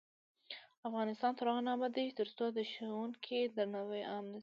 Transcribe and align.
افغانستان 0.89 1.31
تر 1.37 1.45
هغو 1.49 1.65
نه 1.67 1.71
ابادیږي، 1.77 2.13
ترڅو 2.21 2.45
د 2.57 2.59
ښوونکي 2.71 3.39
درناوی 3.55 4.01
عام 4.11 4.25
نشي. 4.31 4.39